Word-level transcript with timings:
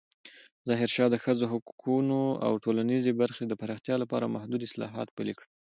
ظاهرشاه 0.67 1.09
د 1.11 1.15
ښځو 1.23 1.45
حقونو 1.53 2.21
او 2.45 2.53
ټولنیزې 2.63 3.11
برخې 3.21 3.43
د 3.47 3.53
پراختیا 3.61 3.95
لپاره 4.03 4.31
محدود 4.35 4.61
اصلاحات 4.67 5.07
پلې 5.17 5.33
کړل. 5.37 5.49